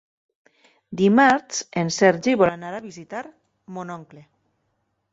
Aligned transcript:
Dimarts 1.01 1.59
en 1.83 1.93
Sergi 1.97 2.35
vol 2.45 2.53
anar 2.57 2.75
a 2.79 2.83
visitar 2.89 3.23
mon 3.79 3.97
oncle. 4.01 4.29